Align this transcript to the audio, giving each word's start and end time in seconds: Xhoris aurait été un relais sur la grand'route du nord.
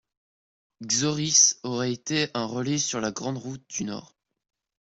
Xhoris 0.83 1.59
aurait 1.61 1.91
été 1.93 2.29
un 2.33 2.45
relais 2.45 2.79
sur 2.79 2.99
la 3.01 3.11
grand'route 3.11 3.61
du 3.69 3.83
nord. 3.83 4.15